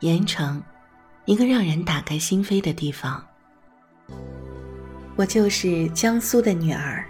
[0.00, 0.62] 盐城，
[1.24, 3.20] 一个让人打开心扉的地方。
[5.16, 7.04] 我就是江苏的女儿。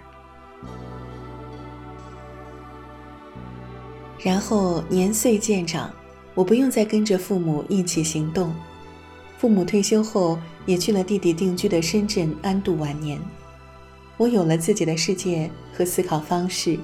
[4.17, 5.93] 然后年岁渐长，
[6.33, 8.51] 我不用再跟着父母一起行动。
[9.37, 13.21] 父母退休后，也去了弟弟定居的深圳安度晚年。
[14.17, 16.79] 我有了自己的世界和思考方式，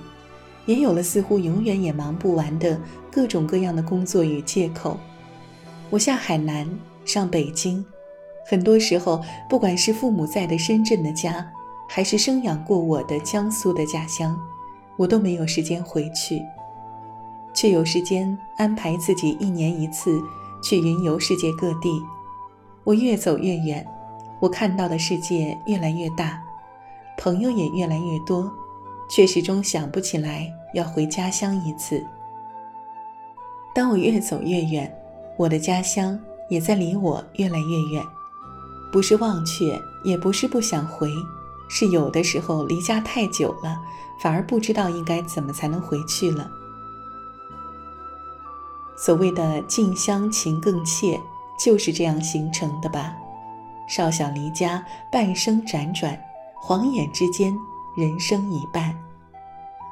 [0.67, 2.79] 也有了似乎永远也忙不完的
[3.11, 4.99] 各种各样的工作与借口。
[5.91, 6.67] 我下海南，
[7.05, 7.85] 上北京，
[8.45, 11.47] 很多时候，不管是父母在的深圳的家，
[11.87, 14.37] 还是生养过我的江苏的家乡，
[14.97, 16.41] 我都没有时间回去。
[17.53, 20.21] 却有时间安排自己一年一次
[20.61, 22.01] 去云游世界各地。
[22.83, 23.85] 我越走越远，
[24.41, 26.43] 我看到的世界越来越大，
[27.17, 28.51] 朋友也越来越多，
[29.09, 32.03] 却始终想不起来要回家乡一次。
[33.73, 34.93] 当我越走越远，
[35.37, 36.19] 我的家乡
[36.49, 38.03] 也在离我越来越远。
[38.91, 41.11] 不是忘却，也不是不想回，
[41.67, 43.77] 是有的时候离家太久了，
[44.19, 46.49] 反而不知道应该怎么才能回去了。
[48.97, 51.19] 所谓的近乡情更切，
[51.59, 53.13] 就是这样形成的吧。
[53.87, 56.17] 少小离家，半生辗转，
[56.55, 57.53] 晃眼之间，
[57.97, 58.97] 人生已半。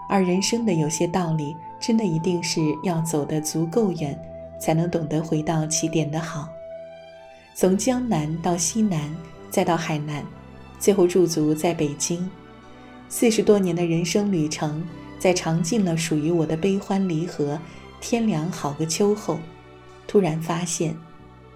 [0.08, 4.18] 而人生的有些道理，真的一定是要走得足够远，
[4.64, 6.48] 才能懂得回到起点的好。
[7.54, 9.14] 从江南到西南，
[9.50, 10.24] 再到海南，
[10.80, 12.30] 最后驻足在北京，
[13.10, 14.82] 四十多年的人生旅程，
[15.20, 17.60] 在尝尽了属于我的悲欢离合。
[18.00, 19.38] 天凉好个秋后，
[20.08, 20.96] 突然发现，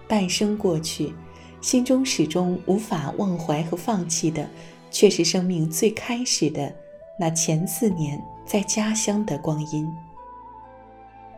[0.06, 1.14] 半生过去，
[1.62, 4.46] 心中始终无法忘怀和放弃的，
[4.90, 6.70] 却是生命最开始的
[7.18, 9.90] 那前四年在家乡的光阴。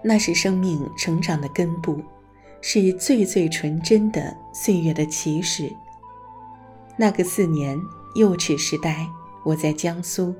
[0.02, 2.00] 那是生命成长的根部，
[2.60, 5.70] 是最最纯真的岁月的起始。
[6.96, 7.78] 那个四年
[8.14, 9.06] 幼齿时代，
[9.44, 10.34] 我在江苏，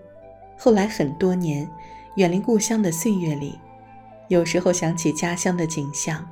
[0.59, 1.69] 后来很多年，
[2.17, 3.59] 远离故乡的岁月里。
[4.29, 6.25] 有时候想起家乡的景象，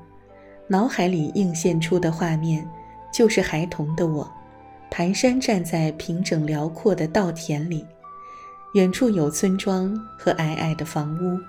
[0.66, 2.68] 脑海里映现出的画面，
[3.12, 4.30] 就是孩童的我，
[4.90, 7.84] 蹒跚站在平整辽阔的稻田里，
[8.74, 11.40] 远处有村庄和矮矮的房屋，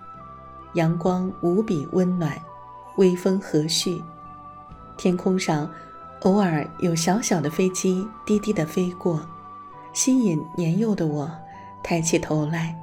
[0.74, 2.40] 阳光无比温暖，
[2.98, 4.02] 微风和煦，
[4.98, 5.70] 天空上
[6.22, 9.26] 偶尔有小小的飞机低低的飞过，
[9.94, 11.32] 吸引年幼的我
[11.84, 12.76] 抬起头来。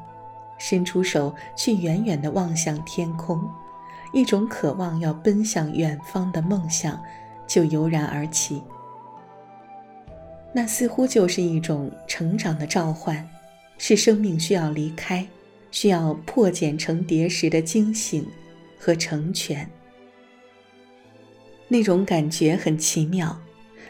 [0.58, 3.46] 伸出手去远远地望向天空，
[4.10, 6.98] 一种渴望要奔向远方的梦想
[7.46, 8.62] 就油然而起。
[10.54, 13.28] 那似乎就是一种成长的召唤，
[13.76, 15.26] 是生命需要离开、
[15.76, 18.26] 需要破茧成蝶时的惊醒
[18.78, 19.70] 和成全。
[21.68, 23.38] 那种感觉很奇妙。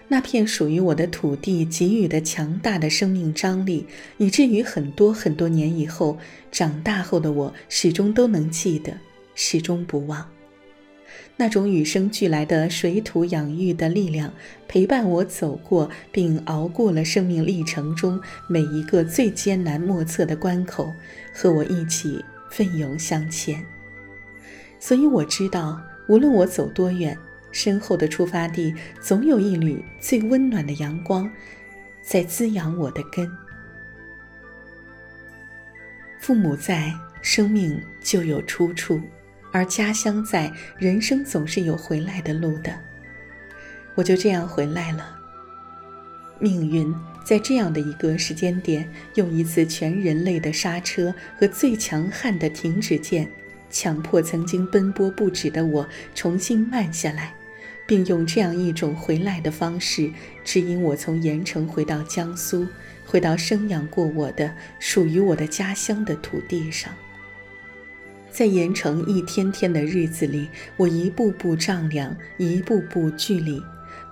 [0.09, 3.87] 那片属于我的土地给予的强大的生命张力，
[4.19, 6.19] 以至于很多很多年以后，
[6.51, 8.93] 长大后的我始终都能记得，
[9.37, 10.29] 始终不忘。
[11.37, 14.33] 那种与生俱来的水土养育的力量，
[14.67, 20.93] 陪伴我走过并熬过了生命历程中每一个最艰难莫测的关口，
[21.33, 23.65] 和我一起奋勇向前。
[24.79, 27.17] 所以我知道，无论我走多远。
[27.53, 31.31] 身后的出发地，总有一缕最温暖的阳光，
[32.03, 33.27] 在滋养我的根。
[36.21, 39.01] 父母在，生命就有出处；
[39.53, 42.73] 而家乡在，人生总是有回来的路的。
[43.95, 45.17] 我就这样回来了。
[46.39, 53.27] 命运在这样的一个时间点，用一次全人类的刹车和最强悍的停止键，
[53.71, 57.33] 强迫曾经奔波不止的我重新慢下来。
[57.89, 60.11] 并用这样一种回来的方式，
[60.45, 62.67] 指引我从盐城回到江苏，
[63.07, 66.93] 回到生养过我的、属于我的家乡的土地上。
[68.37, 70.47] 在盐城一天天的日子里，
[70.77, 73.63] 我一步步丈量，一步步距离，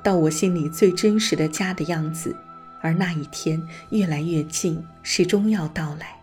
[0.02, 2.34] 到我心里最真实的家的样子。
[2.80, 6.22] 而那一天越来越近，始终要到来。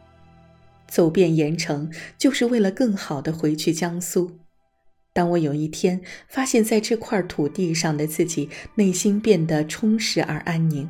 [0.88, 4.32] 走遍盐城，就是为了更好的回去江苏。
[5.14, 10.90] 当我有一天发现，在这块土地上的自己，内心变得充实而安宁，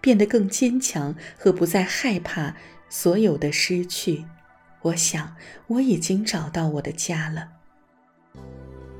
[0.00, 2.54] 变得更坚强和不再害怕
[2.88, 4.24] 所有的失去，
[4.82, 5.34] 我想
[5.66, 7.48] 我已经找到我的家了。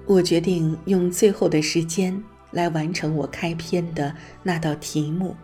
[0.06, 5.36] 我决定用最后的时间来完成我开篇的那道题目。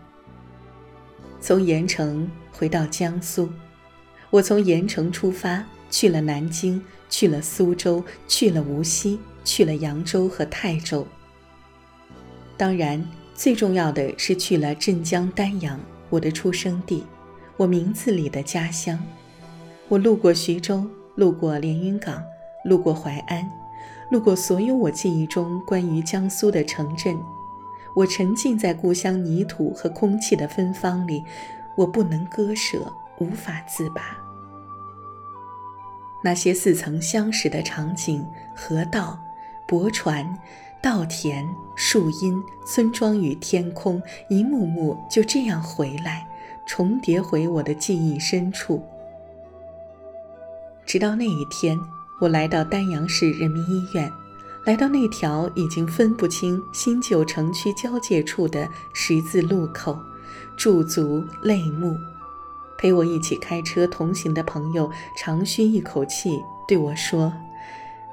[1.39, 3.49] 从盐城回到江苏，
[4.29, 5.63] 我从盐城出发。
[5.91, 11.03] 去了南京，去了苏州，去了无锡，去了扬州和泰州。
[12.55, 13.03] 当然，
[13.33, 15.79] 最重要的是去了镇江丹阳，
[16.11, 17.03] 我的出生地，
[17.57, 19.03] 我名字里的家乡。
[19.89, 22.23] 我路过徐州，路过连云港，
[22.63, 23.49] 路过淮安，
[24.11, 27.17] 路过所有我记忆中关于江苏的城镇。
[27.95, 31.23] 我沉浸在故乡泥土和空气的芬芳里，
[31.75, 34.15] 我不能割舍，无法自拔。
[36.23, 38.23] 那些似曾相识的场景，
[38.55, 39.17] 河道、
[39.67, 40.37] 泊船、
[40.83, 41.43] 稻田、
[41.75, 43.99] 树荫、村庄与天空，
[44.29, 46.27] 一幕幕就这样回来，
[46.67, 48.83] 重叠回我的记忆深处。
[50.89, 51.79] 直到那一天，
[52.17, 54.11] 我来到丹阳市人民医院。
[54.63, 59.95] 来到那条已经分不清新旧城区交界处的十字路口，
[60.57, 61.95] 驻足泪目。
[62.75, 67.31] 陪我一起开车同行的朋友长吁一口气，对我说：“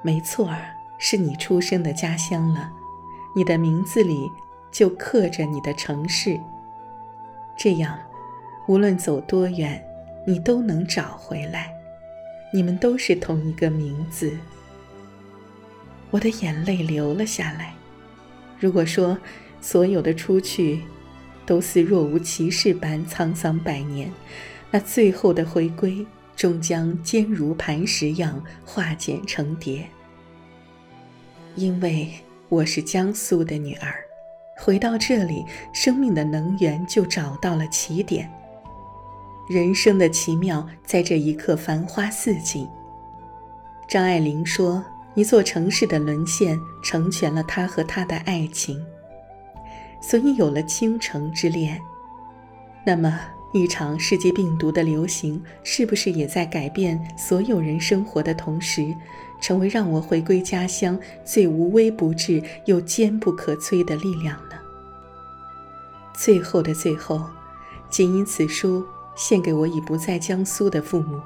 [0.04, 0.66] 没错儿，
[0.98, 2.70] 是你出生的家乡了，
[3.34, 4.30] 你的名字里
[4.70, 6.38] 就刻着你的城市。
[7.56, 7.98] 这样，
[8.68, 9.82] 无论走多远，
[10.26, 11.72] 你都能找回来。
[12.52, 14.36] 你们都是同一个名字。”
[16.10, 17.74] 我的眼泪流了下来。
[18.58, 19.18] 如果说
[19.60, 20.80] 所有的出去
[21.44, 24.10] 都似若无其事般沧桑百年，
[24.70, 29.86] 那最后的回归终将坚如磐石样化茧成蝶。
[31.54, 32.08] 因为
[32.48, 33.94] 我是江苏的女儿，
[34.56, 38.30] 回到这里，生命的能源就找到了起点。
[39.48, 42.68] 人生的奇妙在这一刻繁花似锦。
[43.88, 44.84] 张爱玲说。
[45.16, 48.84] 一座城市的沦陷，成全了他和她的爱情，
[49.98, 51.80] 所以有了倾城之恋。
[52.84, 53.18] 那么，
[53.54, 58.94] 一场世界病毒的流行，是不是也在改变所有人生活的同时，
[59.40, 64.56] 成为让我回归家乡最无微不至又坚不可摧的力量呢？
[66.12, 67.24] 最后的最后，
[67.88, 68.84] 仅以此书
[69.16, 71.20] 献给我已不在江苏的父母，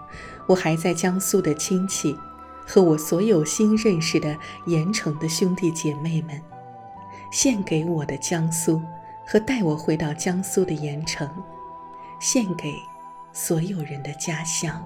[0.46, 2.16] 我还在江苏的亲戚。
[2.66, 6.40] 和我所有新认识的盐城的兄弟姐妹们，
[7.32, 8.80] 献给我的江苏
[9.26, 11.28] 和带我回到江苏的盐城，
[12.20, 12.72] 献给
[13.32, 14.80] 所有人的家乡。